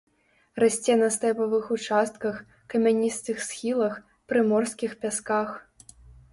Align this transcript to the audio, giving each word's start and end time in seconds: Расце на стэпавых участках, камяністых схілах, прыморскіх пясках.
Расце 0.61 0.95
на 1.01 1.09
стэпавых 1.15 1.65
участках, 1.75 2.41
камяністых 2.75 3.45
схілах, 3.51 4.01
прыморскіх 4.33 4.91
пясках. 5.05 5.49